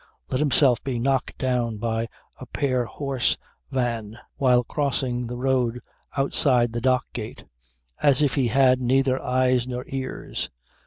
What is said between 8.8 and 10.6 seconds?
neither eyes nor ears.